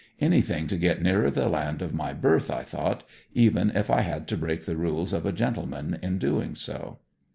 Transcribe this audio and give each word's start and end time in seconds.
Anything 0.19 0.65
to 0.65 0.77
get 0.79 0.99
nearer 0.99 1.29
the 1.29 1.47
land 1.47 1.83
of 1.83 1.93
my 1.93 2.11
birth, 2.11 2.49
I 2.49 2.63
thought, 2.63 3.03
even 3.35 3.69
if 3.69 3.91
I 3.91 4.01
had 4.01 4.27
to 4.29 4.35
break 4.35 4.65
the 4.65 4.75
rules 4.75 5.13
of 5.13 5.27
a 5.27 5.31
gentleman 5.31 5.99
in 6.01 6.17
doing 6.17 6.55
so. 6.55 6.97